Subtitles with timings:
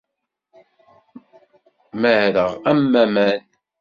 [1.95, 3.41] Mmareɣ am waman.